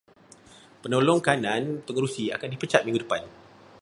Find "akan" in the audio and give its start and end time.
2.35-2.49